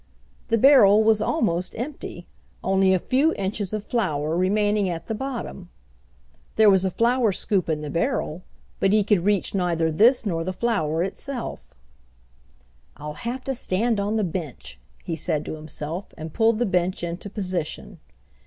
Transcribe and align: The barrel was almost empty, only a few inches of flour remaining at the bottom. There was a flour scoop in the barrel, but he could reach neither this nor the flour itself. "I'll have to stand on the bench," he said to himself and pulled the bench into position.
The 0.47 0.57
barrel 0.57 1.03
was 1.03 1.21
almost 1.21 1.77
empty, 1.77 2.25
only 2.63 2.91
a 2.91 2.97
few 2.97 3.35
inches 3.35 3.71
of 3.71 3.83
flour 3.85 4.35
remaining 4.35 4.89
at 4.89 5.05
the 5.05 5.13
bottom. 5.13 5.69
There 6.55 6.71
was 6.71 6.83
a 6.83 6.89
flour 6.89 7.31
scoop 7.31 7.69
in 7.69 7.81
the 7.81 7.89
barrel, 7.91 8.41
but 8.79 8.91
he 8.93 9.03
could 9.03 9.23
reach 9.23 9.53
neither 9.53 9.91
this 9.91 10.25
nor 10.25 10.43
the 10.43 10.53
flour 10.53 11.03
itself. 11.03 11.75
"I'll 12.97 13.13
have 13.13 13.43
to 13.43 13.53
stand 13.53 13.99
on 13.99 14.15
the 14.15 14.23
bench," 14.23 14.79
he 15.03 15.15
said 15.15 15.45
to 15.45 15.55
himself 15.55 16.15
and 16.17 16.33
pulled 16.33 16.57
the 16.57 16.65
bench 16.65 17.03
into 17.03 17.29
position. 17.29 17.99